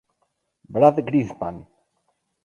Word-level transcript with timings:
Brad 0.75 0.97
Greenspan 1.09 1.55